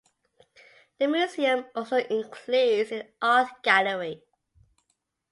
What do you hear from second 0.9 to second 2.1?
The museum also